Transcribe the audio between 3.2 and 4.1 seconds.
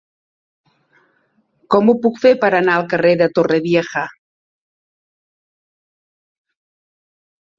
de Torrevieja?